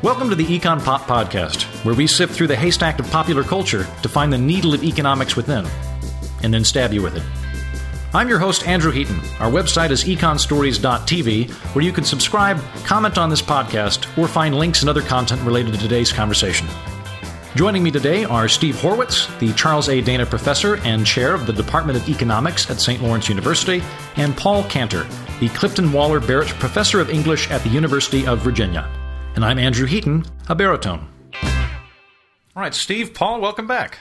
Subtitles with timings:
[0.00, 3.84] Welcome to the Econ Pop Podcast, where we sift through the haystack of popular culture
[4.00, 5.66] to find the needle of economics within,
[6.44, 7.22] and then stab you with it.
[8.14, 9.18] I'm your host, Andrew Heaton.
[9.40, 14.82] Our website is econstories.tv, where you can subscribe, comment on this podcast, or find links
[14.82, 16.68] and other content related to today's conversation.
[17.56, 20.00] Joining me today are Steve Horwitz, the Charles A.
[20.00, 23.02] Dana Professor and Chair of the Department of Economics at St.
[23.02, 23.82] Lawrence University,
[24.14, 25.08] and Paul Cantor,
[25.40, 28.88] the Clifton Waller Barrett Professor of English at the University of Virginia
[29.34, 31.08] and I'm Andrew Heaton, a baritone.
[31.42, 33.98] All right, Steve, Paul, welcome back.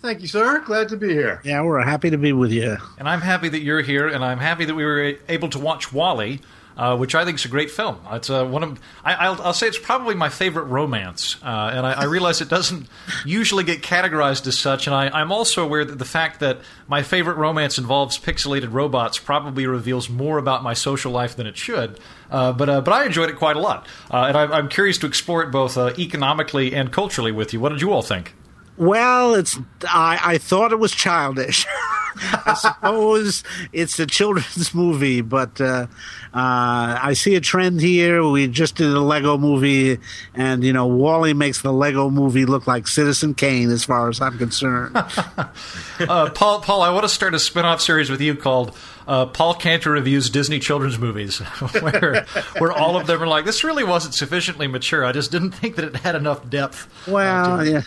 [0.00, 0.60] Thank you, sir.
[0.60, 1.40] Glad to be here.
[1.44, 2.76] Yeah, we're happy to be with you.
[2.98, 5.92] And I'm happy that you're here, and I'm happy that we were able to watch
[5.92, 6.40] WALL-E,
[6.76, 7.98] uh, which I think is a great film.
[8.12, 11.92] It's uh, one of I, will say it's probably my favorite romance, uh, and I,
[11.92, 12.88] I, realize it doesn't
[13.24, 14.86] usually get categorized as such.
[14.86, 19.18] And I, am also aware that the fact that my favorite romance involves pixelated robots
[19.18, 21.98] probably reveals more about my social life than it should.
[22.30, 24.98] Uh, but uh, but I enjoyed it quite a lot, uh, and I, am curious
[24.98, 27.60] to explore it both economically and culturally with you.
[27.60, 28.34] What did you all think?
[28.76, 29.58] Well, it's
[29.88, 31.66] I, I thought it was childish.
[32.20, 35.86] I suppose it's a children's movie, but uh,
[36.34, 38.26] uh, I see a trend here.
[38.26, 39.98] We just did a Lego movie,
[40.34, 44.20] and you know, WALL-E makes the Lego movie look like Citizen Kane, as far as
[44.20, 44.96] I'm concerned.
[44.96, 48.76] uh, Paul, Paul, I want to start a spin-off series with you called
[49.06, 51.38] uh, Paul Cantor reviews Disney children's movies,
[51.80, 52.24] where
[52.58, 55.04] where all of them are like, this really wasn't sufficiently mature.
[55.04, 56.88] I just didn't think that it had enough depth.
[57.06, 57.82] Well, yeah.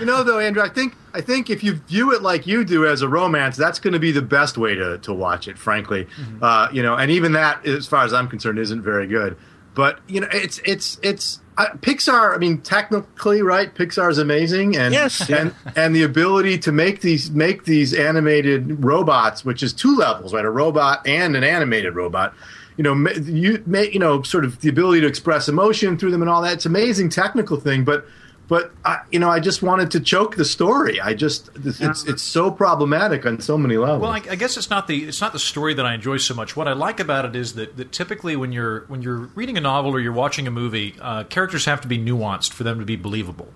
[0.00, 2.86] you know, though, Andrew, I think I think if you view it like you do
[2.86, 5.56] as a romance, that's going to be the best way to to watch it.
[5.56, 6.42] Frankly, mm-hmm.
[6.42, 9.36] uh, you know, and even that, as far as I'm concerned, isn't very good.
[9.74, 13.74] But you know, it's it's it's uh, Pixar, I mean, technically, right?
[13.74, 18.84] Pixar is amazing, and yes, and and the ability to make these make these animated
[18.84, 20.44] robots, which is two levels, right?
[20.44, 22.34] A robot and an animated robot.
[22.76, 26.20] You know, you make you know, sort of the ability to express emotion through them
[26.20, 26.52] and all that.
[26.52, 28.06] It's amazing technical thing, but
[28.48, 31.00] but I, you know, I just wanted to choke the story.
[31.00, 34.02] I just it's it's so problematic on so many levels.
[34.02, 36.34] Well, I, I, guess it's not the it's not the story that I enjoy so
[36.34, 36.56] much.
[36.56, 39.60] What I like about it is that, that typically when you're when you're reading a
[39.60, 42.84] novel or you're watching a movie, uh, characters have to be nuanced for them to
[42.84, 43.48] be believable.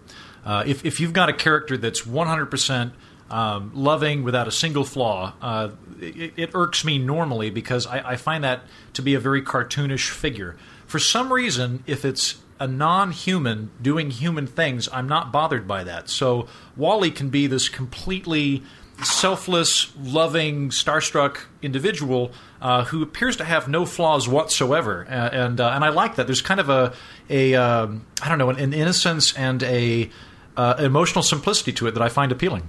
[0.44, 2.92] Uh, if if you've got a character that's 100 percent
[3.30, 5.70] um, loving without a single flaw, uh,
[6.00, 8.62] it, it, irks me normally because I, I find that
[8.94, 10.56] to be a very cartoonish figure.
[10.86, 16.10] For some reason, if it's a non-human doing human things, I'm not bothered by that.
[16.10, 18.62] So WALL-E can be this completely
[19.02, 25.70] selfless, loving, starstruck individual uh, who appears to have no flaws whatsoever, uh, and uh,
[25.70, 26.26] and I like that.
[26.26, 26.92] There's kind of a
[27.30, 30.10] a um, I don't know an, an innocence and a
[30.56, 32.68] uh, emotional simplicity to it that I find appealing.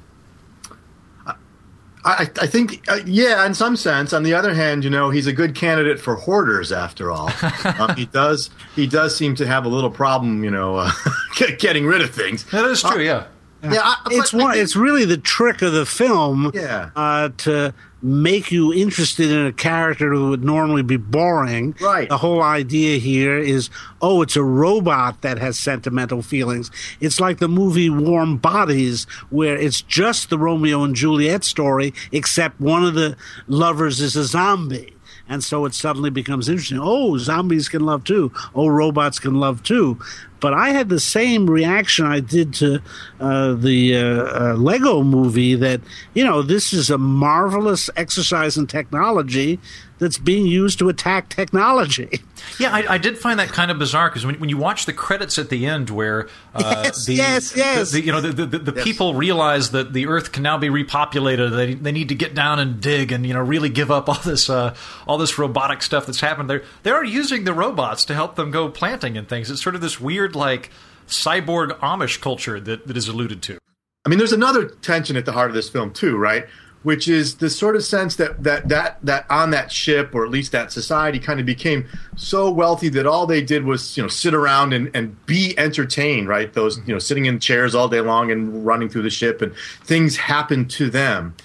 [2.04, 4.14] I, I think, uh, yeah, in some sense.
[4.14, 6.72] On the other hand, you know, he's a good candidate for hoarders.
[6.72, 7.30] After all,
[7.80, 10.92] um, he does he does seem to have a little problem, you know, uh,
[11.60, 12.44] getting rid of things.
[12.46, 13.02] That is true.
[13.02, 13.28] Uh, yeah.
[13.64, 14.54] Yeah, I, it's one.
[14.54, 16.52] Think, it's really the trick of the film.
[16.54, 16.90] Yeah.
[16.96, 21.76] Uh, to make you interested in a character who would normally be boring.
[21.80, 22.10] Right.
[22.10, 23.70] The whole idea here is,
[24.02, 26.72] oh, it's a robot that has sentimental feelings.
[27.00, 32.60] It's like the movie Warm Bodies, where it's just the Romeo and Juliet story, except
[32.60, 33.16] one of the
[33.48, 34.96] lovers is a zombie.
[35.32, 36.78] And so it suddenly becomes interesting.
[36.82, 38.34] Oh, zombies can love too.
[38.54, 39.98] Oh, robots can love too.
[40.42, 42.82] But I had the same reaction I did to
[43.22, 45.80] uh, the uh, uh, Lego movie that,
[46.14, 49.58] you know, this is a marvelous exercise in technology
[50.02, 52.20] that's being used to attack technology.
[52.58, 54.94] Yeah, I, I did find that kind of bizarre because when, when you watch the
[54.94, 57.92] credits at the end, where uh, yes, the, yes, yes.
[57.92, 58.84] The, the, you know the, the, the yes.
[58.84, 62.58] people realize that the Earth can now be repopulated, they they need to get down
[62.58, 64.76] and dig and you know really give up all this uh,
[65.08, 66.50] all this robotic stuff that's happened.
[66.50, 69.52] They're they are using the robots to help them go planting and things.
[69.52, 70.72] It's sort of this weird like
[71.08, 73.60] cyborg Amish culture that, that is alluded to.
[74.04, 76.48] I mean, there's another tension at the heart of this film too, right?
[76.84, 80.32] Which is the sort of sense that that that that on that ship or at
[80.32, 84.10] least that society kind of became so wealthy that all they did was you know
[84.10, 86.54] sit around and, and be entertained right?
[86.54, 89.54] Those you know sitting in chairs all day long and running through the ship and
[89.84, 91.36] things happened to them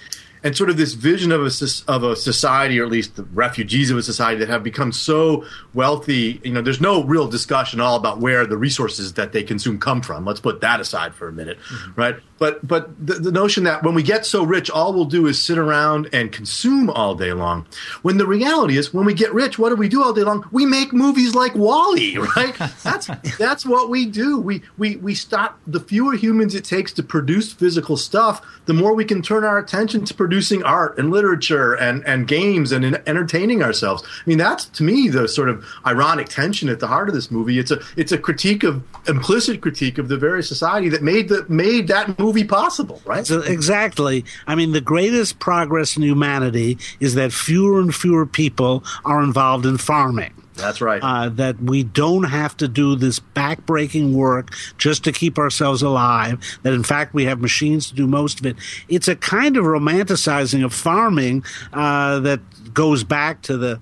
[0.42, 1.50] and sort of this vision of a
[1.88, 5.44] of a society, or at least the refugees of a society that have become so
[5.74, 6.40] wealthy.
[6.44, 9.78] You know, there's no real discussion at all about where the resources that they consume
[9.78, 10.24] come from.
[10.24, 12.00] Let's put that aside for a minute, mm-hmm.
[12.00, 12.16] right?
[12.38, 15.42] But but the, the, notion that when we get so rich, all we'll do is
[15.42, 17.66] sit around and consume all day long.
[18.02, 20.46] When the reality is, when we get rich, what do we do all day long?
[20.52, 22.54] We make movies like WALL-E, right?
[22.82, 24.38] That's that's what we do.
[24.38, 25.58] We we we stop.
[25.66, 29.58] The fewer humans it takes to produce physical stuff, the more we can turn our
[29.58, 34.02] attention to producing art and literature and, and games and in entertaining ourselves.
[34.02, 37.30] I mean, that's to me the sort of ironic tension at the heart of this
[37.30, 37.60] movie.
[37.60, 41.46] It's a it's a critique of implicit critique of the very society that made the
[41.48, 43.24] made that movie possible, right?
[43.24, 44.24] So exactly.
[44.48, 49.64] I mean, the greatest progress in humanity is that fewer and fewer people are involved
[49.64, 50.34] in farming.
[50.56, 51.02] That's right.
[51.02, 56.40] Uh, that we don't have to do this backbreaking work just to keep ourselves alive.
[56.62, 58.56] That in fact we have machines to do most of it.
[58.88, 62.40] It's a kind of romanticizing of farming uh, that
[62.74, 63.80] goes back to the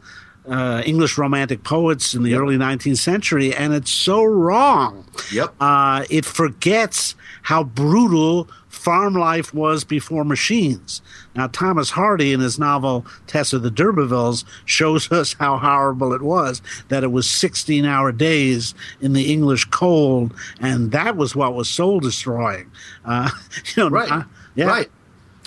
[0.49, 2.41] uh, English Romantic poets in the yep.
[2.41, 5.07] early 19th century, and it's so wrong.
[5.33, 5.55] Yep.
[5.61, 11.01] Uh, it forgets how brutal farm life was before machines.
[11.35, 16.23] Now, Thomas Hardy in his novel Tess of the D'Urbervilles shows us how horrible it
[16.23, 21.55] was, that it was 16 hour days in the English cold, and that was what
[21.55, 22.71] was soul destroying.
[23.05, 23.31] Uh,
[23.77, 24.11] you know, right.
[24.11, 24.25] Uh,
[24.55, 24.67] yeah.
[24.67, 24.91] Right.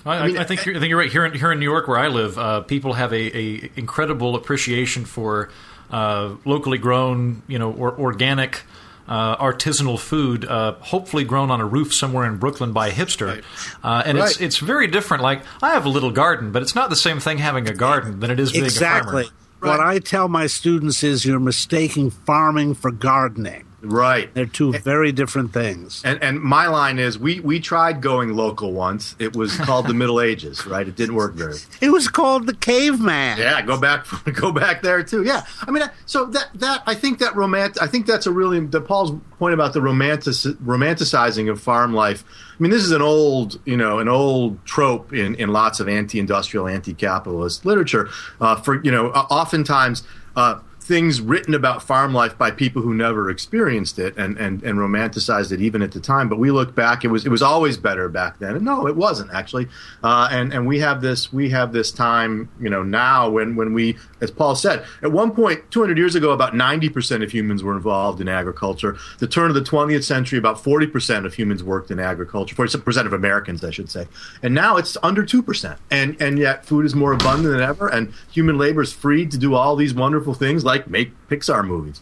[0.07, 1.12] I, I, mean, I, think I think you're right.
[1.12, 4.36] Here in here in New York, where I live, uh, people have a, a, incredible
[4.36, 5.50] appreciation for
[5.92, 8.63] uh, locally grown, you know, or organic
[9.07, 13.27] uh, artisanal food, uh, hopefully grown on a roof somewhere in Brooklyn by a hipster.
[13.27, 13.44] Right.
[13.83, 14.30] Uh, and right.
[14.30, 15.24] it's it's very different.
[15.24, 18.19] Like I have a little garden, but it's not the same thing having a garden
[18.19, 19.24] than it is being exactly.
[19.24, 19.38] a farmer.
[19.59, 19.69] Right.
[19.69, 23.65] What I tell my students is you're mistaking farming for gardening.
[23.87, 24.33] Right.
[24.33, 26.01] They're two very different things.
[26.03, 29.15] And and my line is we we tried going local once.
[29.19, 30.87] It was called the Middle Ages, right?
[30.87, 31.53] It didn't work very.
[31.53, 31.61] Well.
[31.81, 33.37] It was called the caveman.
[33.37, 35.23] Yeah, go back go back there too.
[35.23, 35.45] Yeah.
[35.65, 38.81] I mean so that that I think that romantic I think that's a really the
[38.81, 42.23] Paul's point about the romantic romanticizing of farm life.
[42.59, 45.87] I mean, this is an old, you know, an old trope in, in lots of
[45.87, 48.09] anti-industrial, anti-capitalist literature.
[48.41, 50.03] Uh, for you know, oftentimes
[50.35, 54.79] uh, things written about farm life by people who never experienced it and, and, and
[54.79, 56.29] romanticized it even at the time.
[56.29, 58.55] But we look back, it was it was always better back then.
[58.55, 59.67] And no, it wasn't actually.
[60.01, 63.73] Uh, and and we have this we have this time you know now when when
[63.73, 67.63] we as Paul said at one point 200 years ago about 90 percent of humans
[67.63, 68.97] were involved in agriculture.
[69.19, 72.55] The turn of the 20th century about 40 percent of humans worked in agriculture.
[72.55, 74.07] 40 percent of Americans I should say.
[74.41, 75.79] And now it's under two percent.
[75.91, 77.89] And and yet food is more abundant than ever.
[77.89, 81.65] And human labor is freed to do all these wonderful things like like make Pixar
[81.65, 82.01] movies.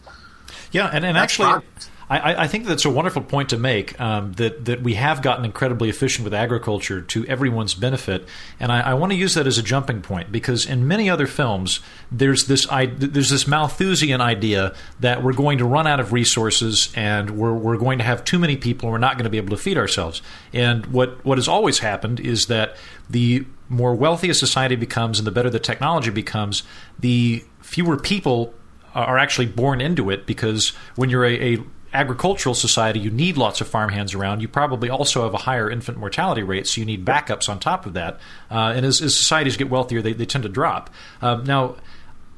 [0.72, 1.62] Yeah, and, and actually,
[2.08, 4.00] I, I, think that's a wonderful point to make.
[4.00, 8.28] Um, that that we have gotten incredibly efficient with agriculture to everyone's benefit,
[8.60, 11.26] and I, I want to use that as a jumping point because in many other
[11.26, 11.80] films,
[12.12, 16.92] there's this I, there's this Malthusian idea that we're going to run out of resources
[16.94, 19.38] and we're we're going to have too many people and we're not going to be
[19.38, 20.22] able to feed ourselves.
[20.52, 22.76] And what what has always happened is that
[23.10, 26.62] the more wealthy a society becomes and the better the technology becomes,
[27.00, 28.54] the fewer people
[29.00, 31.58] are actually born into it because when you're a, a
[31.92, 34.40] agricultural society, you need lots of farmhands around.
[34.42, 37.86] You probably also have a higher infant mortality rate, so you need backups on top
[37.86, 38.20] of that.
[38.50, 40.90] Uh, and as, as, societies get wealthier, they, they tend to drop.
[41.22, 41.76] Uh, now,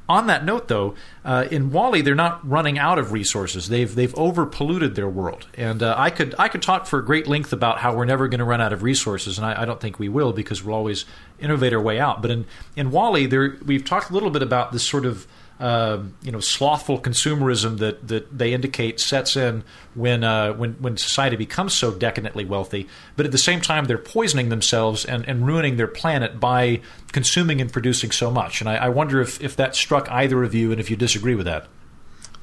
[0.07, 3.69] on that note, though, uh, in WALL-E, they're not running out of resources.
[3.69, 7.05] They've they've over polluted their world, and uh, I could I could talk for a
[7.05, 9.65] great length about how we're never going to run out of resources, and I, I,
[9.65, 11.05] don't think we will because we'll always
[11.39, 12.23] innovate our way out.
[12.23, 12.45] But in
[12.75, 15.27] in WALL-E, there we've talked a little bit about this sort of
[15.59, 19.63] uh, you know slothful consumerism that, that they indicate sets in
[19.93, 22.87] when uh, when when society becomes so decadently wealthy.
[23.15, 27.59] But at the same time, they're poisoning themselves and, and ruining their planet by consuming
[27.59, 28.61] and producing so much.
[28.61, 31.35] And I, I wonder if if that struck either of you, and if you disagree
[31.35, 31.67] with that.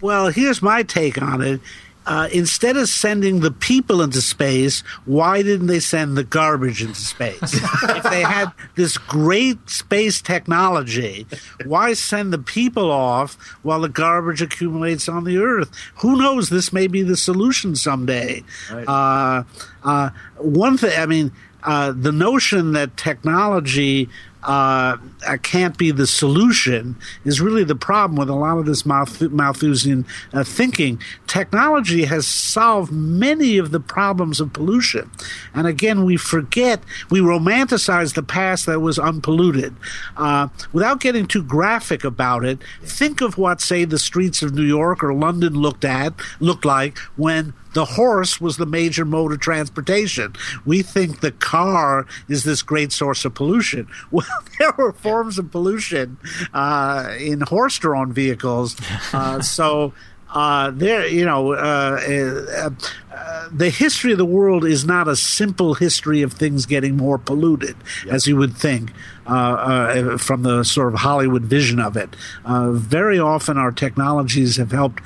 [0.00, 1.60] Well, here's my take on it
[2.06, 7.00] uh, instead of sending the people into space, why didn't they send the garbage into
[7.00, 7.42] space?
[7.82, 11.26] if they had this great space technology,
[11.64, 15.70] why send the people off while the garbage accumulates on the Earth?
[15.96, 16.48] Who knows?
[16.48, 18.44] This may be the solution someday.
[18.72, 18.86] Right.
[18.86, 19.42] Uh,
[19.84, 21.32] uh, one thing, I mean,
[21.64, 24.08] uh, the notion that technology
[24.46, 24.96] uh,
[25.42, 30.44] can't be the solution is really the problem with a lot of this Malthusian uh,
[30.44, 31.00] thinking.
[31.26, 35.10] Technology has solved many of the problems of pollution.
[35.52, 39.74] And again, we forget, we romanticize the past that was unpolluted.
[40.16, 44.62] Uh, without getting too graphic about it, think of what, say, the streets of New
[44.62, 49.40] York or London looked at, looked like when the horse was the major mode of
[49.40, 50.35] transportation.
[50.64, 53.87] We think the car is this great source of pollution.
[54.11, 54.25] Well,
[54.59, 56.16] there were forms of pollution
[56.54, 58.76] uh, in horse-drawn vehicles.
[59.12, 59.92] Uh, so
[60.37, 62.71] uh, there, you know, uh, uh,
[63.11, 67.16] uh, the history of the world is not a simple history of things getting more
[67.16, 67.75] polluted,
[68.05, 68.14] yep.
[68.14, 68.93] as you would think
[69.26, 72.14] uh, uh, from the sort of Hollywood vision of it.
[72.45, 75.02] very often, our technologies have helped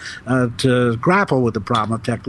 [0.59, 2.27] to grapple with the problem of, tech,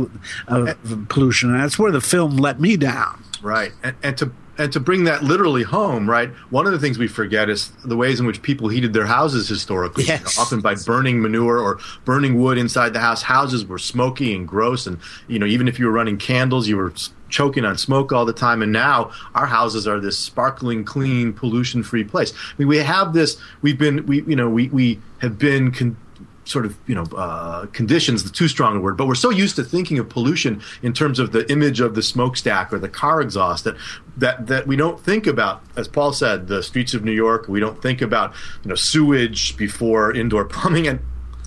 [0.48, 3.24] of pollution, and that's where the film let me down.
[3.42, 6.30] Right, and, and to and to bring that literally home, right?
[6.50, 9.50] One of the things we forget is the ways in which people heated their houses
[9.50, 10.20] historically, yes.
[10.20, 13.24] you know, often by burning manure or burning wood inside the house.
[13.24, 16.78] Houses were smoky and gross, and you know, even if you were running candles, you
[16.78, 16.94] were
[17.30, 18.62] choking on smoke all the time.
[18.62, 22.34] And now our houses are this sparkling, clean, pollution-free place.
[22.34, 23.38] I mean, we have this.
[23.62, 25.72] We've been, we, you know, we we have been.
[25.72, 25.98] Con-
[26.44, 29.56] sort of you know uh, conditions the too strong a word but we're so used
[29.56, 33.22] to thinking of pollution in terms of the image of the smokestack or the car
[33.22, 33.76] exhaust that
[34.18, 37.48] that that we don't think about as paul said the streets of new york.
[37.48, 38.34] We don't think about
[38.64, 40.88] you know sewage before indoor plumbing.
[40.88, 41.00] And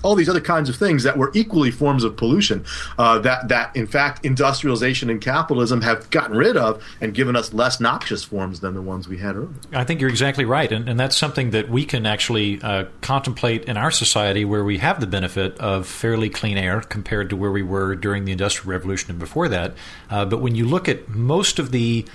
[0.05, 2.63] all these other kinds of things that were equally forms of pollution
[2.99, 7.53] uh, that that in fact industrialization and capitalism have gotten rid of and given us
[7.53, 9.49] less noxious forms than the ones we had earlier.
[9.73, 13.65] I think you're exactly right, and, and that's something that we can actually uh, contemplate
[13.65, 17.51] in our society where we have the benefit of fairly clean air compared to where
[17.51, 19.73] we were during the Industrial Revolution and before that.
[20.09, 22.05] Uh, but when you look at most of the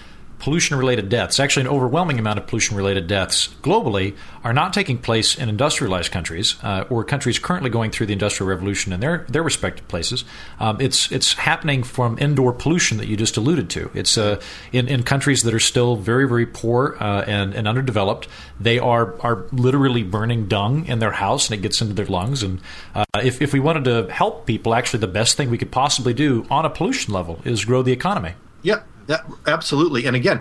[0.41, 4.99] pollution related deaths, actually, an overwhelming amount of pollution related deaths globally, are not taking
[4.99, 9.27] place in industrialized countries uh, or countries currently going through the Industrial Revolution in their,
[9.29, 10.25] their respective places.
[10.59, 13.91] Um, it's, it's happening from indoor pollution that you just alluded to.
[13.95, 14.41] It's uh,
[14.73, 18.29] in, in countries that are still very, very poor uh, and, and underdeveloped.
[18.59, 22.43] They are, are literally burning dung in their house and it gets into their lungs.
[22.43, 22.61] And
[22.95, 26.15] uh, if, if we wanted to help people, actually, the best thing we could possibly
[26.15, 28.33] do on a pollution level is grow the economy.
[28.63, 28.87] Yep.
[29.11, 30.07] That, absolutely.
[30.07, 30.41] And again,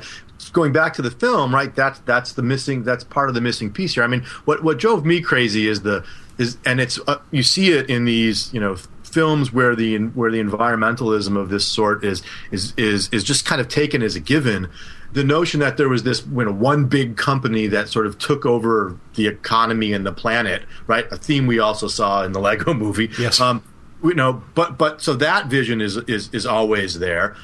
[0.53, 1.73] going back to the film, right?
[1.75, 2.83] That's that's the missing.
[2.83, 4.03] That's part of the missing piece here.
[4.03, 6.05] I mean, what what drove me crazy is the
[6.38, 10.29] is, and it's uh, you see it in these you know films where the where
[10.29, 12.21] the environmentalism of this sort is
[12.51, 14.69] is is is just kind of taken as a given.
[15.13, 18.45] The notion that there was this you know, one big company that sort of took
[18.45, 21.11] over the economy and the planet, right?
[21.11, 23.09] A theme we also saw in the Lego Movie.
[23.17, 23.41] Yes.
[23.41, 23.63] Um,
[24.03, 27.35] you know, but but so that vision is is is always there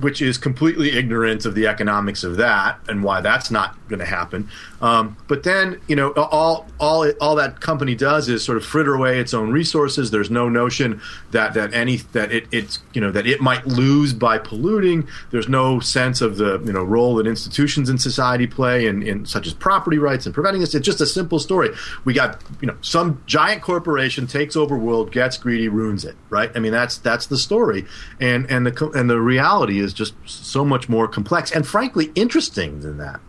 [0.00, 4.06] which is completely ignorant of the economics of that and why that's not going to
[4.06, 4.48] happen.
[4.80, 8.94] Um, but then, you know, all all all that company does is sort of fritter
[8.94, 10.10] away its own resources.
[10.10, 11.02] There's no notion
[11.32, 15.06] that that any that it it's you know that it might lose by polluting.
[15.30, 19.26] There's no sense of the you know role that institutions in society play in, in
[19.26, 20.74] such as property rights and preventing this.
[20.74, 21.70] It's just a simple story.
[22.04, 26.16] We got you know some giant corporation takes over world, gets greedy, ruins it.
[26.30, 26.50] Right?
[26.54, 27.84] I mean that's that's the story,
[28.18, 32.80] and and the and the reality is just so much more complex and frankly interesting
[32.80, 33.20] than that.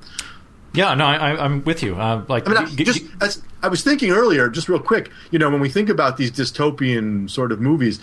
[0.73, 1.95] Yeah, no, I, am with you.
[1.95, 5.11] Uh, like, I mean, just as, I was thinking earlier, just real quick.
[5.29, 7.99] You know, when we think about these dystopian sort of movies,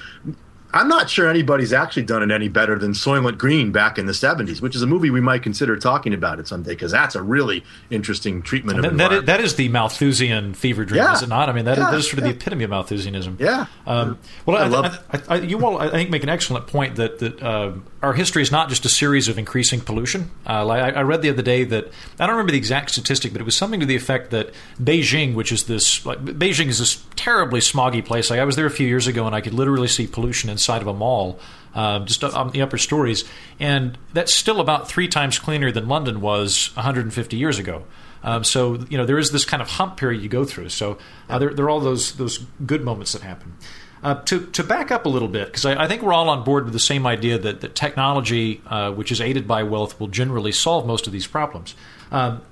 [0.75, 4.13] I'm not sure anybody's actually done it any better than Soylent Green back in the
[4.13, 7.23] 70s, which is a movie we might consider talking about it someday because that's a
[7.23, 11.15] really interesting treatment of that, is, that is the Malthusian fever dream, yeah.
[11.15, 11.49] is it not?
[11.49, 12.33] I mean, that, yeah, is, that is sort of yeah.
[12.33, 13.41] the epitome of Malthusianism.
[13.41, 13.67] Yeah.
[13.87, 16.97] Um, well, I, I love I, I, you all, I think, make an excellent point
[16.97, 20.31] that, that uh, our history is not just a series of increasing pollution.
[20.47, 21.87] Uh, like I, read the other day that,
[22.19, 25.35] I don't remember the exact statistic, but it was something to the effect that Beijing,
[25.35, 28.31] which is this, like, Beijing is this terribly smoggy place.
[28.31, 30.81] Like I was there a few years ago and I could literally see pollution inside
[30.81, 31.41] of a mall
[31.75, 33.25] uh, just on the upper stories,
[33.61, 37.85] and that's still about three times cleaner than London was 150 years ago.
[38.23, 40.71] Um, so you know there is this kind of hump period you go through.
[40.71, 43.57] So uh, there, there are all those those good moments that happen.
[44.03, 46.45] Uh, to, to back up a little bit, because I, I, think we're all on
[46.45, 50.07] board with the same idea that, that technology, uh, which is aided by wealth, will
[50.07, 51.75] generally solve most of these problems.
[52.13, 52.43] Um,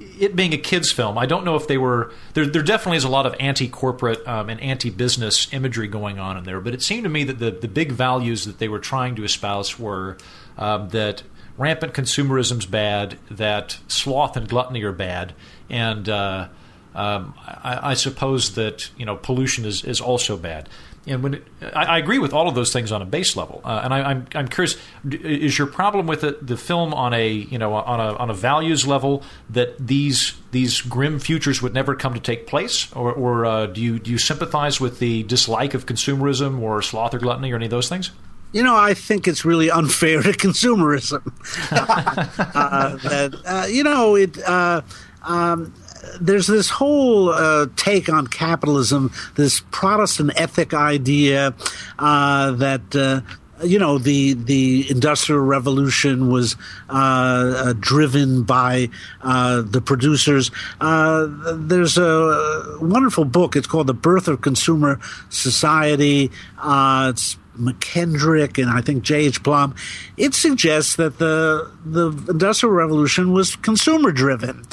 [0.00, 2.46] it being a kids film, I don't know if they were there.
[2.46, 6.60] There definitely is a lot of anti-corporate um, and anti-business imagery going on in there,
[6.60, 9.24] but it seemed to me that the the big values that they were trying to
[9.24, 10.16] espouse were
[10.56, 11.22] um, that
[11.58, 15.34] rampant consumerism is bad, that sloth and gluttony are bad,
[15.68, 16.48] and uh,
[16.94, 20.68] um, I, I, suppose that you know pollution is, is also bad.
[21.06, 23.62] And when it, I, I, agree with all of those things on a base level,
[23.64, 24.76] uh, and I, am I'm, I'm curious:
[25.08, 28.34] is your problem with it, the film on a you know on a on a
[28.34, 33.46] values level that these these grim futures would never come to take place, or, or
[33.46, 37.52] uh, do you do you sympathize with the dislike of consumerism or sloth or gluttony
[37.52, 38.10] or any of those things?
[38.52, 41.22] You know, I think it's really unfair to consumerism.
[41.72, 44.42] uh, that, uh, you know, it.
[44.42, 44.82] Uh,
[45.22, 45.74] um,
[46.20, 51.54] there's this whole uh, take on capitalism, this Protestant ethic idea
[51.98, 53.20] uh, that uh,
[53.62, 56.56] you know the the industrial revolution was
[56.88, 58.88] uh, uh, driven by
[59.22, 60.50] uh, the producers.
[60.80, 63.56] Uh, there's a wonderful book.
[63.56, 66.30] It's called The Birth of Consumer Society.
[66.58, 69.42] Uh, it's McKendrick and I think J.H.
[69.42, 69.74] Plumb,
[70.16, 74.64] it suggests that the the Industrial Revolution was consumer driven,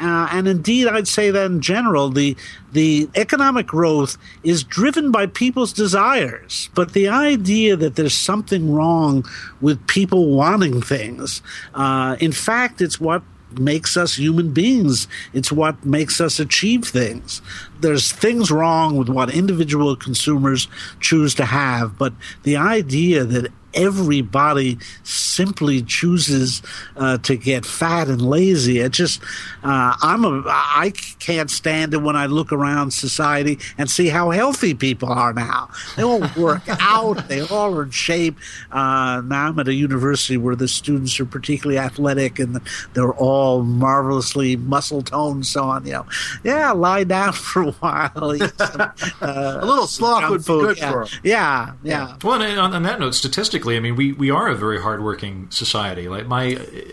[0.00, 2.36] uh, and indeed, I'd say that in general, the
[2.72, 6.68] the economic growth is driven by people's desires.
[6.74, 9.24] But the idea that there's something wrong
[9.60, 11.42] with people wanting things,
[11.74, 13.22] uh, in fact, it's what
[13.52, 15.08] makes us human beings.
[15.32, 17.42] It's what makes us achieve things.
[17.80, 20.68] There's things wrong with what individual consumers
[21.00, 22.12] choose to have, but
[22.42, 26.62] the idea that everybody simply chooses
[26.96, 28.80] uh, to get fat and lazy.
[28.80, 29.22] It just,
[29.62, 34.30] uh, I'm a, I can't stand it when I look around society and see how
[34.30, 35.70] healthy people are now.
[35.96, 37.28] They all work out.
[37.28, 38.36] They all are in shape.
[38.72, 42.60] Uh, now I'm at a university where the students are particularly athletic and
[42.94, 45.46] they're all marvelously muscle toned.
[45.46, 46.06] So on, you know,
[46.44, 48.38] yeah, lie down for a while.
[48.38, 48.80] Some,
[49.20, 50.60] uh, a little sloth would food.
[50.60, 50.90] be good yeah.
[50.90, 52.16] for Yeah, yeah.
[52.22, 56.08] Well, on, on that note, statistically, I mean, we, we are a very hardworking society.
[56.08, 56.44] Like my,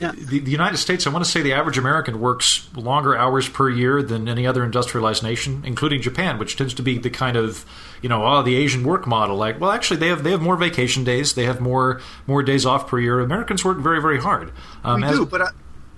[0.02, 0.14] Yeah.
[0.18, 3.70] the, the United States, I want to say the average American works longer hours per
[3.70, 7.66] year than any other industrialized nation, including Japan, which tends to be the kind of,
[8.02, 9.36] you know, oh, the Asian work model.
[9.36, 12.66] Like, well, actually, they have they have more vacation days, they have more more days
[12.66, 13.20] off per year.
[13.20, 14.52] Americans work very very hard.
[14.84, 15.48] Um, We as- do, but I,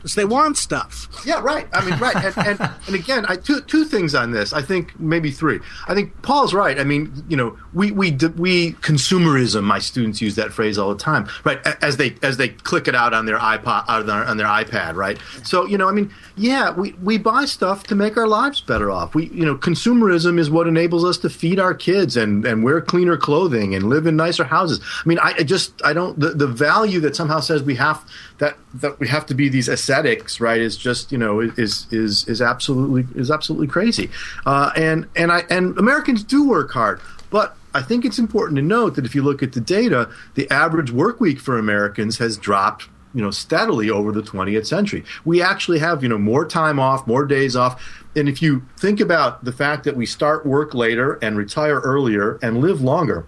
[0.05, 1.09] Because they want stuff.
[1.25, 1.67] Yeah, right.
[1.73, 2.15] I mean, right.
[2.15, 4.53] And, and, and again, I, two two things on this.
[4.53, 5.59] I think maybe three.
[5.87, 6.79] I think Paul's right.
[6.79, 9.63] I mean, you know, we we we consumerism.
[9.63, 11.57] My students use that phrase all the time, right?
[11.81, 14.93] As they as they click it out on their iPod on their, on their iPad,
[14.93, 15.17] right?
[15.43, 18.91] So you know, I mean, yeah, we we buy stuff to make our lives better
[18.91, 19.15] off.
[19.15, 22.79] We you know, consumerism is what enables us to feed our kids and and wear
[22.79, 24.81] cleaner clothing and live in nicer houses.
[24.83, 28.07] I mean, I, I just I don't the, the value that somehow says we have
[28.37, 29.94] that that we have to be these ascetics,
[30.39, 30.59] right?
[30.59, 34.09] Is just you know is is is absolutely is absolutely crazy,
[34.45, 38.61] uh, and and I and Americans do work hard, but I think it's important to
[38.61, 42.37] note that if you look at the data, the average work week for Americans has
[42.37, 45.03] dropped you know steadily over the 20th century.
[45.23, 48.03] We actually have you know more time off, more days off.
[48.15, 52.37] And if you think about the fact that we start work later and retire earlier
[52.41, 53.25] and live longer,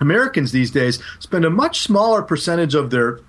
[0.00, 3.20] Americans these days spend a much smaller percentage of their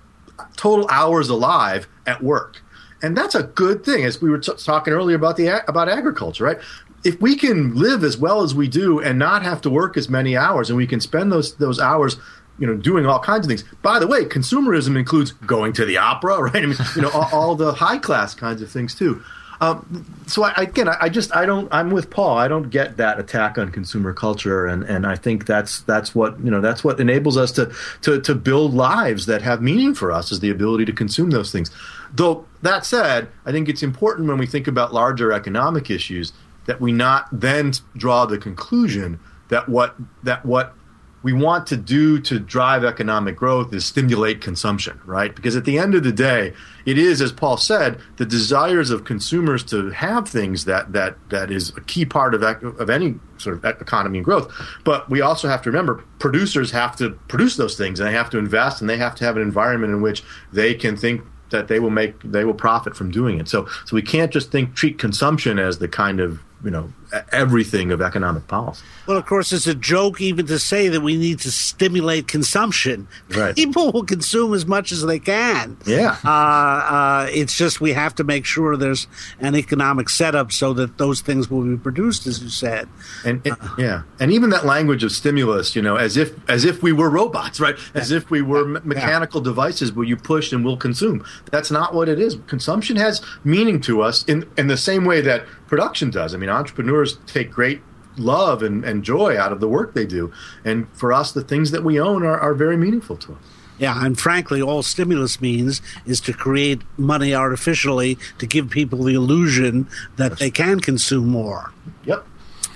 [0.56, 2.62] total hours alive at work,
[3.02, 4.04] and that's a good thing.
[4.04, 6.58] As we were t- talking earlier about the about agriculture, right?
[7.02, 10.08] If we can live as well as we do and not have to work as
[10.08, 12.16] many hours, and we can spend those those hours,
[12.58, 13.64] you know, doing all kinds of things.
[13.82, 16.62] By the way, consumerism includes going to the opera, right?
[16.62, 19.22] I mean, you know, all, all the high class kinds of things too.
[19.60, 22.38] Um, so I, again, I, I just I don't I'm with Paul.
[22.38, 26.40] I don't get that attack on consumer culture, and, and I think that's that's what
[26.40, 27.70] you know that's what enables us to,
[28.02, 31.52] to to build lives that have meaning for us is the ability to consume those
[31.52, 31.70] things.
[32.12, 36.32] Though that said, I think it's important when we think about larger economic issues
[36.64, 40.74] that we not then draw the conclusion that what that what
[41.22, 45.34] we want to do to drive economic growth is stimulate consumption, right?
[45.34, 46.54] Because at the end of the day,
[46.86, 51.50] it is, as Paul said, the desires of consumers to have things that that that
[51.50, 54.50] is a key part of of any sort of economy and growth.
[54.84, 58.30] But we also have to remember producers have to produce those things, and they have
[58.30, 61.68] to invest, and they have to have an environment in which they can think that
[61.68, 63.48] they will make they will profit from doing it.
[63.48, 66.92] So so we can't just think treat consumption as the kind of you know
[67.32, 68.84] everything of economic policy.
[69.06, 73.08] Well, of course, it's a joke even to say that we need to stimulate consumption.
[73.30, 73.54] Right.
[73.60, 75.76] People will consume as much as they can.
[75.86, 76.16] Yeah.
[76.24, 79.06] Uh, uh, it's just we have to make sure there's
[79.40, 82.88] an economic setup so that those things will be produced, as you said.
[83.24, 86.82] and it, yeah, and even that language of stimulus, you know, as if as if
[86.82, 87.76] we were robots, right?
[87.94, 91.24] As if we were me- mechanical devices where you push and we'll consume.
[91.50, 92.36] That's not what it is.
[92.46, 96.34] Consumption has meaning to us in in the same way that production does.
[96.34, 97.80] I mean, entrepreneurs take great
[98.16, 100.32] love and, and joy out of the work they do,
[100.64, 103.38] and for us, the things that we own are, are very meaningful to us.
[103.78, 109.14] Yeah, and frankly, all stimulus means is to create money artificially to give people the
[109.14, 111.72] illusion that they can consume more
[112.04, 112.26] Yep.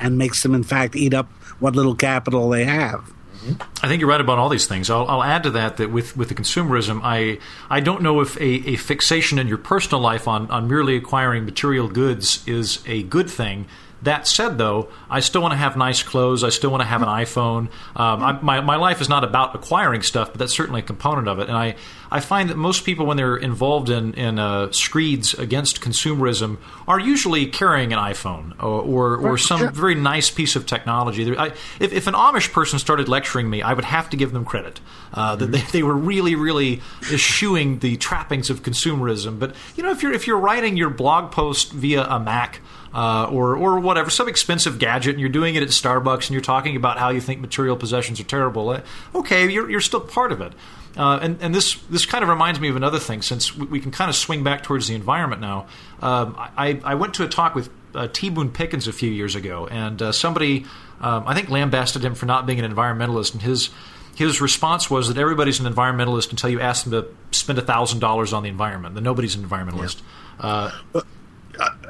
[0.00, 1.26] and makes them, in fact, eat up
[1.60, 3.12] what little capital they have.
[3.44, 3.84] Mm-hmm.
[3.84, 4.88] I think you're right about all these things.
[4.88, 8.38] I'll, I'll add to that that with, with the consumerism, I I don't know if
[8.38, 13.02] a, a fixation in your personal life on, on merely acquiring material goods is a
[13.02, 13.66] good thing.
[14.04, 16.44] That said, though, I still want to have nice clothes.
[16.44, 17.68] I still want to have an iPhone.
[17.96, 21.28] Um, I, my, my life is not about acquiring stuff, but that's certainly a component
[21.28, 21.48] of it.
[21.48, 21.76] And I,
[22.10, 27.00] I find that most people, when they're involved in, in uh, screeds against consumerism, are
[27.00, 31.36] usually carrying an iPhone or, or, or some very nice piece of technology.
[31.36, 31.48] I,
[31.80, 34.80] if, if an Amish person started lecturing me, I would have to give them credit
[35.14, 39.38] uh, that they, they were really, really eschewing the trappings of consumerism.
[39.38, 42.60] But you know, if you're if you're writing your blog post via a Mac
[42.94, 46.40] uh, or or whatever, some expensive gadget, and you're doing it at Starbucks, and you're
[46.40, 48.68] talking about how you think material possessions are terrible.
[48.70, 48.82] Uh,
[49.14, 50.52] okay, you're you're still part of it.
[50.96, 53.80] Uh, and, and this this kind of reminds me of another thing, since we, we
[53.80, 55.66] can kind of swing back towards the environment now.
[56.00, 58.30] Um, I, I went to a talk with uh, T.
[58.30, 60.64] Boone Pickens a few years ago, and uh, somebody,
[61.00, 63.70] um, I think, lambasted him for not being an environmentalist, and his
[64.14, 68.32] his response was that everybody's an environmentalist until you ask them to spend thousand dollars
[68.32, 68.94] on the environment.
[68.94, 70.00] That nobody's an environmentalist.
[70.38, 70.70] Yeah.
[70.94, 71.02] Uh,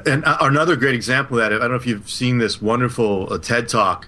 [0.05, 3.31] and uh, another great example of that, I don't know if you've seen this wonderful
[3.31, 4.07] uh, TED talk.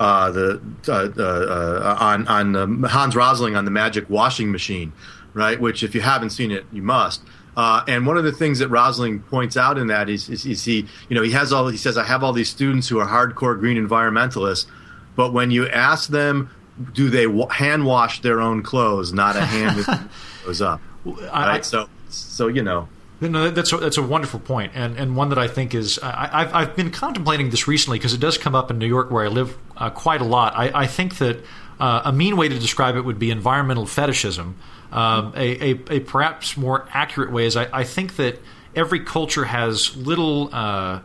[0.00, 4.92] Uh, the uh, uh, on on um, Hans Rosling on the magic washing machine,
[5.34, 5.60] right?
[5.60, 7.22] Which, if you haven't seen it, you must.
[7.56, 10.88] and one of the things that Rosling points out in that is, is, is, he,
[11.08, 11.68] you know, he has all.
[11.68, 14.66] He says, I have all these students who are hardcore green environmentalists,
[15.14, 16.50] but when you ask them,
[16.92, 20.10] do they hand wash their own clothes, not a hand
[20.44, 21.30] goes up, right?
[21.32, 22.88] I, so, so you know,
[23.28, 26.44] no, that's a, that's a wonderful point, and and one that I think is I,
[26.44, 29.24] have I've been contemplating this recently because it does come up in New York where
[29.24, 30.54] I live uh, quite a lot.
[30.56, 31.44] I, I think that
[31.80, 34.56] uh, a mean way to describe it would be environmental fetishism.
[34.92, 38.40] Um, a, a, a, perhaps more accurate way is I, I, think that
[38.76, 41.00] every culture has little uh,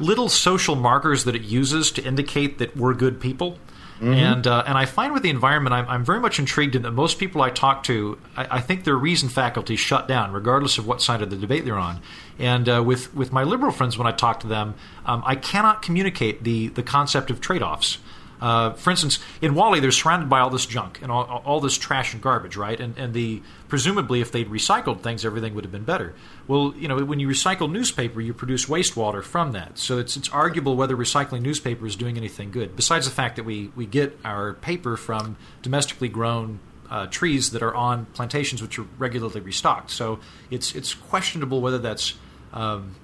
[0.00, 3.58] little social markers that it uses to indicate that we're good people.
[4.02, 4.14] Mm-hmm.
[4.14, 6.90] And uh, and I find with the environment, I'm, I'm very much intrigued in that
[6.90, 10.88] most people I talk to, I, I, think their reason faculty shut down, regardless of
[10.88, 12.00] what side of the debate they're on.
[12.36, 14.74] And uh, with with my liberal friends, when I talk to them,
[15.06, 17.98] um, I cannot communicate the the concept of trade offs.
[18.42, 21.78] Uh, for instance, in WALL-E, they're surrounded by all this junk and all, all this
[21.78, 22.80] trash and garbage, right?
[22.80, 26.12] And, and the presumably, if they'd recycled things, everything would have been better.
[26.48, 29.78] Well, you know, when you recycle newspaper, you produce wastewater from that.
[29.78, 32.74] So it's it's arguable whether recycling newspaper is doing anything good.
[32.74, 36.58] Besides the fact that we we get our paper from domestically grown
[36.90, 39.92] uh, trees that are on plantations which are regularly restocked.
[39.92, 40.18] So
[40.50, 42.14] it's it's questionable whether that's
[42.52, 42.96] um,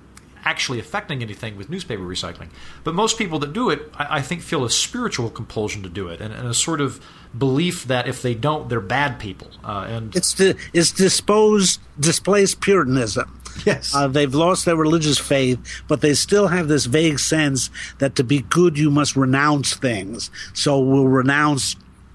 [0.44, 2.48] actually affecting anything with newspaper recycling.
[2.84, 6.08] But most people that do it, I, I think, feel a spiritual compulsion to do
[6.08, 7.04] it, and, and, a sort of
[7.36, 9.48] belief that if they don't, they're bad people.
[9.64, 13.34] Uh, and it's the, it's disposed displaced Puritanism.
[13.64, 18.14] Yes, uh, they've lost their religious faith, but they still have this vague sense that
[18.16, 20.30] to be good, you must renounce things.
[20.52, 21.74] So we'll renounce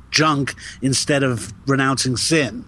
[0.10, 2.66] junk instead of renouncing sin.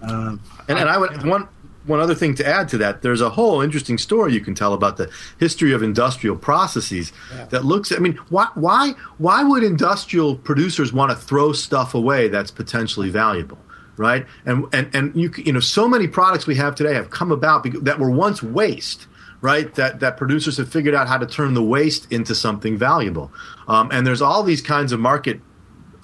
[0.00, 0.36] Uh,
[0.68, 1.48] and, and I would one
[1.86, 4.72] one other thing to add to that, there's a whole interesting story you can tell
[4.72, 7.44] about the history of industrial processes yeah.
[7.46, 7.92] that looks.
[7.92, 13.10] I mean, why why why would industrial producers want to throw stuff away that's potentially
[13.10, 13.58] valuable?
[13.96, 17.30] Right, and and and you you know, so many products we have today have come
[17.30, 19.06] about that were once waste
[19.40, 19.74] right?
[19.74, 23.30] That that producers have figured out how to turn the waste into something valuable.
[23.68, 25.38] Um, and there's all these kinds of market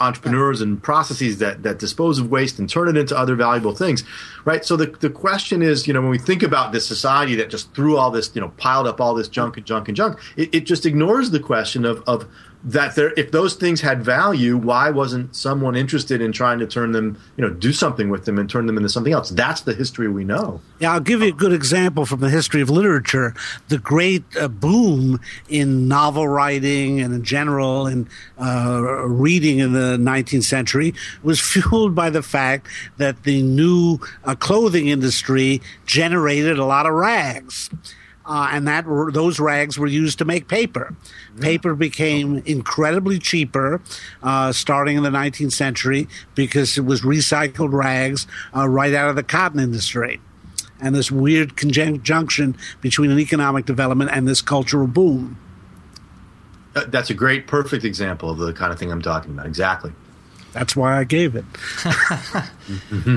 [0.01, 4.05] entrepreneurs and processes that that dispose of waste and turn it into other valuable things
[4.45, 4.65] right?
[4.65, 7.75] So the, the question is you know when we think about this society that just
[7.75, 10.55] threw all this you know piled up all this junk and junk and junk it,
[10.55, 12.27] it just ignores the question of of
[12.63, 16.93] that there if those things had value why wasn't someone interested in trying to turn
[16.93, 19.31] them you know do something with them and turn them into something else?
[19.31, 20.61] That's the history we know.
[20.79, 23.35] Yeah i'll give you a good example from the history of literature.
[23.69, 29.97] The great uh, boom in novel writing and in general in uh, reading in the
[29.99, 32.67] 19th century was fueled by the fact
[32.99, 37.71] that the new uh, clothing industry generated a lot of rags
[38.27, 40.95] uh, and that those rags were used to make paper.
[41.41, 43.81] Paper became incredibly cheaper
[44.23, 49.17] uh, starting in the 19th century because it was recycled rags uh, right out of
[49.17, 50.21] the cotton industry.
[50.81, 55.39] And this weird conjunction between an economic development and this cultural boom.
[56.73, 59.47] That's a great, perfect example of the kind of thing I'm talking about.
[59.47, 59.93] Exactly.
[60.53, 61.45] That's why I gave it.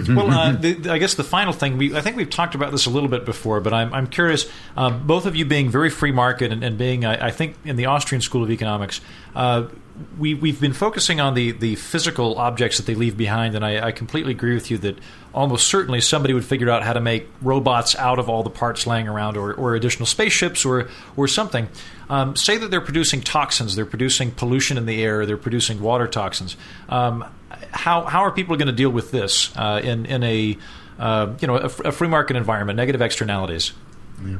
[0.09, 2.85] well, uh, the, I guess the final thing we I think we've talked about this
[2.85, 4.49] a little bit before, but I'm, I'm curious.
[4.77, 7.75] Uh, both of you being very free market and, and being, I, I, think, in
[7.75, 9.01] the Austrian School of Economics,
[9.35, 9.67] uh,
[10.17, 13.87] we we've been focusing on the the physical objects that they leave behind, and I,
[13.87, 14.97] I, completely agree with you that
[15.33, 18.87] almost certainly somebody would figure out how to make robots out of all the parts
[18.87, 21.67] laying around, or, or additional spaceships, or or something.
[22.09, 26.07] Um, say that they're producing toxins, they're producing pollution in the air, they're producing water
[26.07, 26.57] toxins.
[26.89, 27.25] Um,
[27.71, 30.57] how how are people going to deal with this uh, in in a
[30.97, 33.73] uh, you know a, a, free market environment, negative externalities?
[34.25, 34.37] Yeah.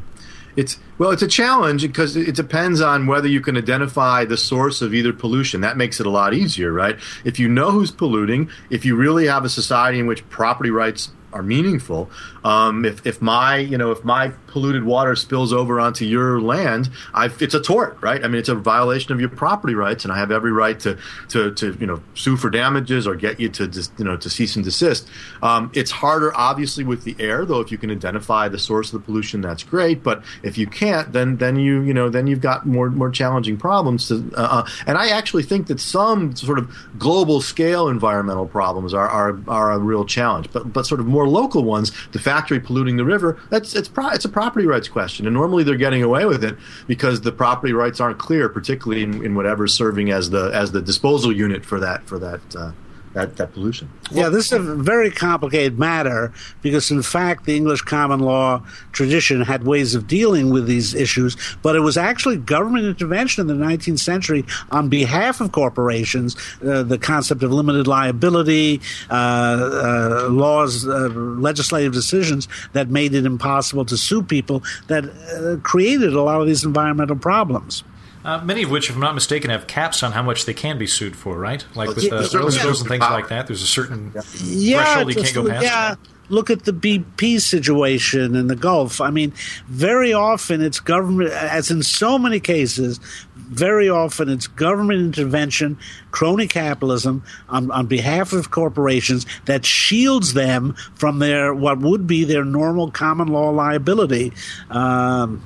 [0.56, 4.82] It's well, it's a challenge because it depends on whether you can identify the source
[4.82, 5.62] of either pollution.
[5.62, 7.00] That makes it a lot easier, right?
[7.24, 11.12] If you know who's polluting, if you really have a society in which property rights
[11.34, 12.10] are meaningful.
[12.44, 16.90] Um, if if my you know if my polluted water spills over onto your land,
[17.14, 18.24] I've, it's a tort, right?
[18.24, 20.98] I mean, it's a violation of your property rights, and I have every right to
[21.30, 23.66] to, to you know sue for damages or get you to
[23.98, 25.08] you know to cease and desist.
[25.42, 27.60] Um, it's harder, obviously, with the air, though.
[27.60, 30.04] If you can identify the source of the pollution, that's great.
[30.04, 33.58] But if you can't, then then you you know then you've got more more challenging
[33.58, 34.08] problems.
[34.10, 38.94] To, uh, uh and I actually think that some sort of global scale environmental problems
[38.94, 42.60] are are, are a real challenge, but but sort of more local ones, the factory
[42.60, 46.04] polluting the river, that's it's pro- it's a property rights question, and normally they're getting
[46.04, 46.56] away with it
[46.88, 50.82] because the property rights aren't clear, particularly in, in whatever's serving as the as the
[50.82, 52.42] disposal unit for that for that.
[52.56, 52.72] Uh,
[53.14, 53.90] that, that pollution.
[54.12, 59.42] Yeah, this is a very complicated matter because, in fact, the English common law tradition
[59.42, 63.66] had ways of dealing with these issues, but it was actually government intervention in the
[63.66, 66.36] 19th century on behalf of corporations.
[66.64, 73.26] Uh, the concept of limited liability, uh, uh, laws, uh, legislative decisions that made it
[73.26, 77.84] impossible to sue people that uh, created a lot of these environmental problems.
[78.24, 80.78] Uh, many of which, if I'm not mistaken, have caps on how much they can
[80.78, 81.66] be sued for, right?
[81.76, 82.70] Like with Yeah, the certainly oil yeah.
[82.70, 83.48] and things like that.
[83.48, 84.12] There's a certain
[84.44, 85.64] yeah, threshold you can't go look- past.
[85.66, 85.96] Yeah,
[86.30, 89.02] look at the BP situation in the Gulf.
[89.02, 89.34] I mean,
[89.68, 93.00] very often it's government, as in so many cases,
[93.36, 95.78] very often it's government intervention,
[96.12, 102.24] crony capitalism on, on behalf of corporations that shields them from their what would be
[102.24, 104.32] their normal common law liability.
[104.70, 105.44] Um,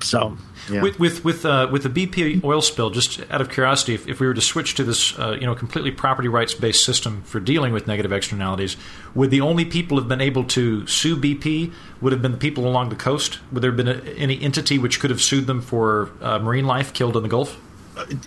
[0.00, 0.36] so.
[0.70, 0.82] Yeah.
[0.82, 4.20] With with with, uh, with the BP oil spill, just out of curiosity, if, if
[4.20, 7.40] we were to switch to this, uh, you know, completely property rights based system for
[7.40, 8.76] dealing with negative externalities,
[9.14, 12.66] would the only people have been able to sue BP would have been the people
[12.66, 13.38] along the coast?
[13.52, 16.66] Would there have been a, any entity which could have sued them for uh, marine
[16.66, 17.60] life killed in the Gulf?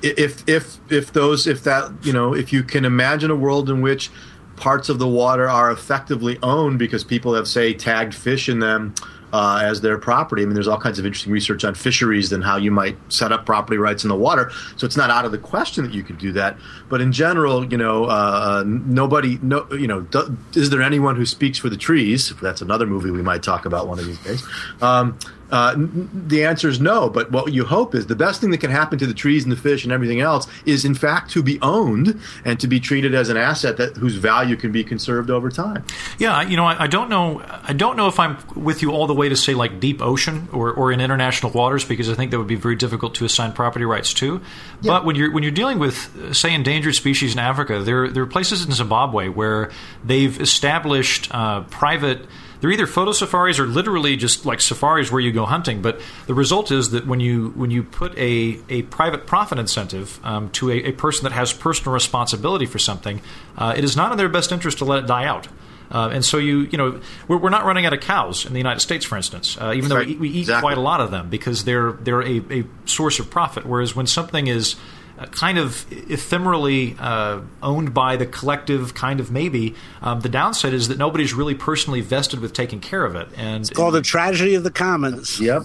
[0.01, 3.81] if if if those if that you know if you can imagine a world in
[3.81, 4.09] which
[4.55, 8.93] parts of the water are effectively owned because people have say tagged fish in them
[9.33, 10.41] uh, as their property.
[10.41, 13.31] I mean, there's all kinds of interesting research on fisheries and how you might set
[13.31, 14.51] up property rights in the water.
[14.77, 16.57] So it's not out of the question that you could do that.
[16.89, 21.25] But in general, you know, uh, nobody, no, you know, do, is there anyone who
[21.25, 22.33] speaks for the trees?
[22.41, 24.43] That's another movie we might talk about one of these days.
[24.81, 25.17] Um,
[25.51, 27.09] uh, the answer is no.
[27.09, 29.51] But what you hope is the best thing that can happen to the trees and
[29.51, 33.13] the fish and everything else is, in fact, to be owned and to be treated
[33.13, 35.83] as an asset that whose value can be conserved over time.
[36.17, 37.41] Yeah, you know, I, I don't know.
[37.63, 40.47] I don't know if I'm with you all the way to say like deep ocean
[40.51, 43.53] or, or in international waters because I think that would be very difficult to assign
[43.53, 44.41] property rights to.
[44.81, 48.27] But when you're when you're dealing with say endangered species in Africa, there there are
[48.27, 49.71] places in Zimbabwe where
[50.03, 52.25] they've established uh, private.
[52.61, 55.81] They're either photo safaris or literally just like safaris where you go hunting.
[55.81, 60.19] But the result is that when you when you put a, a private profit incentive
[60.23, 63.21] um, to a, a person that has personal responsibility for something,
[63.57, 65.47] uh, it is not in their best interest to let it die out.
[65.91, 68.59] Uh, and so you, you know, we're, we're not running out of cows in the
[68.59, 70.05] United States, for instance, uh, even though Right.
[70.05, 70.61] we, eat- we eat Exactly.
[70.61, 73.65] quite a lot of them because they're they're a, a source of profit.
[73.65, 74.75] Whereas when something is
[75.19, 80.73] uh, kind of ephemerally uh, owned by the collective, kind of maybe, um, the downside
[80.73, 83.27] is that nobody's really personally vested with taking care of it.
[83.35, 85.39] And It's called the tragedy of the commons.
[85.39, 85.63] Yep.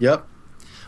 [0.00, 0.26] Yep.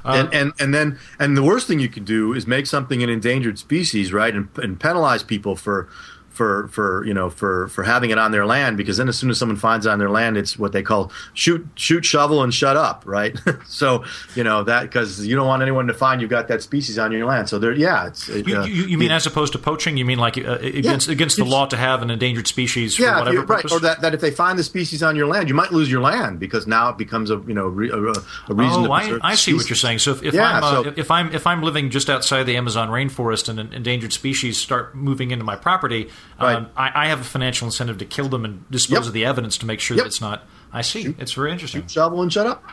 [0.04, 3.08] and, and and then and the worst thing you can do is make something an
[3.08, 5.88] endangered species, right, and, and penalize people for
[6.34, 9.30] for for you know for for having it on their land because then as soon
[9.30, 12.52] as someone finds it on their land, it's what they call shoot shoot shovel and
[12.52, 13.38] shut up, right?
[13.66, 16.98] so you know that because you don't want anyone to find you've got that species
[16.98, 17.48] on your land.
[17.48, 19.96] So there, yeah, it's it, you, uh, you, you mean as opposed to poaching?
[19.96, 23.18] You mean like uh, against against the law to have an endangered species for yeah,
[23.18, 23.72] whatever right, purpose?
[23.72, 26.00] or that, that if they find the species on your land, you might lose your
[26.00, 28.82] land because now it becomes a you know re, a, a reason.
[28.82, 30.00] Oh, to I, I see what you're saying.
[30.00, 32.56] So if, if Yeah, I'm uh, so- if I'm if I'm living just outside the
[32.56, 36.56] Amazon rainforest and an endangered species start moving into my property, Right.
[36.56, 39.06] um, I, I have a financial incentive to kill them and dispose Yep.
[39.06, 40.04] of the evidence to make sure Yep.
[40.04, 40.42] that it's not.
[40.72, 41.14] I see.
[41.18, 41.86] It's very interesting.
[41.86, 42.64] shovel and shut up.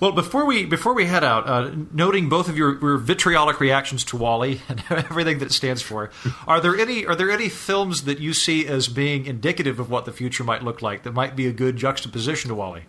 [0.00, 4.02] Well, before we before we head out, uh, noting both of your, your vitriolic reactions
[4.04, 6.10] to WALL-E and everything that it stands for,
[6.48, 10.04] are there any are there any films that you see as being indicative of what
[10.06, 12.82] the future might look like that might be a good juxtaposition to WALL-E?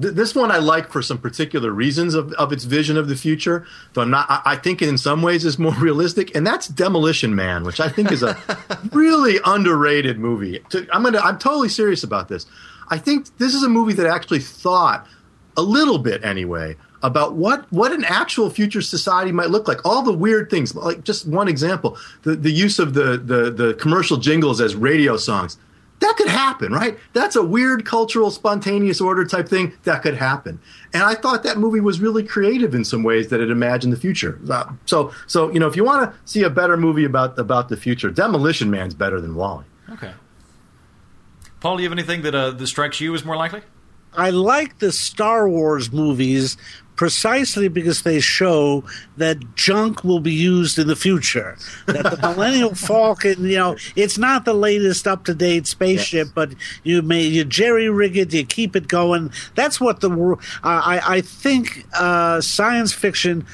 [0.00, 3.16] Th- this one I like for some particular reasons of, of its vision of the
[3.16, 3.66] future.
[3.92, 7.34] Though I'm not, I, I think in some ways is more realistic, and that's Demolition
[7.34, 8.36] Man, which I think is a
[8.92, 10.62] really underrated movie.
[10.92, 12.46] I'm gonna, I'm totally serious about this.
[12.88, 15.06] I think this is a movie that actually thought
[15.56, 19.84] a little bit anyway about what what an actual future society might look like.
[19.84, 23.74] All the weird things, like just one example, the the use of the the, the
[23.74, 25.58] commercial jingles as radio songs.
[26.00, 26.96] That could happen, right?
[27.12, 30.60] That's a weird cultural spontaneous order type thing that could happen.
[30.94, 33.96] And I thought that movie was really creative in some ways that it imagined the
[33.96, 34.38] future.
[34.48, 37.68] Uh, so so you know, if you want to see a better movie about about
[37.68, 39.64] the future, Demolition Man's better than WALL-E.
[39.94, 40.12] Okay.
[41.60, 43.62] Paul, do you have anything that uh, that strikes you as more likely?
[44.14, 46.56] I like the Star Wars movies
[46.98, 48.82] precisely because they show
[49.16, 51.56] that junk will be used in the future.
[51.86, 56.32] That the Millennium Falcon, you know, it's not the latest up to date spaceship, yes.
[56.34, 59.30] but you may you jerry rig it, you keep it going.
[59.54, 63.46] That's what the uh, I I think uh, science fiction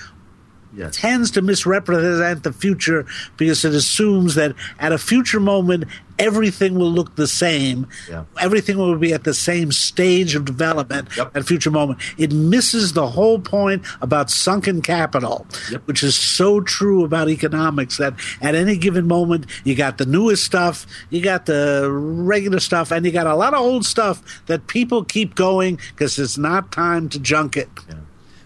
[0.76, 0.96] yes.
[0.96, 3.06] tends to misrepresent the future
[3.37, 5.84] because it assumes that at a future moment
[6.18, 7.87] everything will look the same.
[8.08, 8.24] Yeah.
[8.40, 11.37] Everything will be at the same stage of development yep.
[11.37, 12.00] at future moment.
[12.18, 15.82] It misses the whole point about sunken capital, yep.
[15.87, 20.44] which is so true about economics that at any given moment you got the newest
[20.44, 24.66] stuff, you got the regular stuff, and you got a lot of old stuff that
[24.66, 27.68] people keep going because it's not time to junk it.
[27.88, 27.96] Yeah.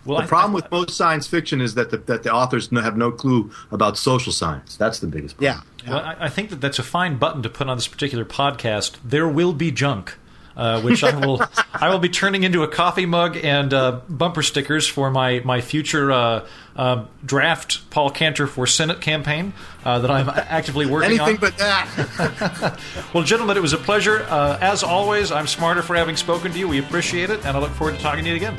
[0.09, 2.71] Well, the I, problem I, with most science fiction is that the, that the authors
[2.71, 4.75] have no clue about social science.
[4.75, 5.65] That's the biggest problem.
[5.85, 5.93] Yeah.
[5.93, 8.97] Well, I, I think that that's a fine button to put on this particular podcast.
[9.05, 10.17] There will be junk.
[10.57, 11.41] Uh, which I will
[11.73, 15.61] I will be turning into a coffee mug and uh, bumper stickers for my my
[15.61, 19.53] future uh, uh draft Paul Cantor for Senate campaign
[19.85, 21.29] uh, that I'm actively working Anything on.
[21.29, 22.81] Anything but that.
[23.15, 24.27] well, gentlemen, it was a pleasure.
[24.29, 26.67] Uh, as always, I'm smarter for having spoken to you.
[26.67, 28.57] We appreciate it, and I look forward to talking to you again.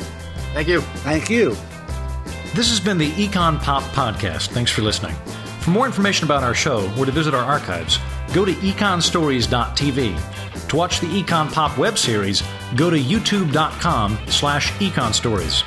[0.60, 0.82] Thank you.
[0.82, 1.50] Thank you.
[2.54, 4.50] This has been the Econ Pop Podcast.
[4.50, 5.16] Thanks for listening.
[5.62, 7.98] For more information about our show or to visit our archives,
[8.34, 10.68] go to econstories.tv.
[10.68, 12.44] To watch the Econ Pop web series,
[12.76, 15.64] go to youtube.com slash econstories.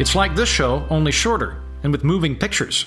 [0.00, 2.84] It's like this show, only shorter, and with moving pictures.